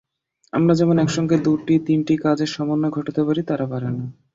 [0.53, 4.03] আমরা যেমন একসঙ্গে দু-তিনটি কাজের সমন্বয় ঘটাতে পারি, তারা পারে না।